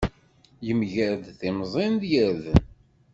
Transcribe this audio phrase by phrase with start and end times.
[0.65, 2.59] Yemger-d timẓin d yirden.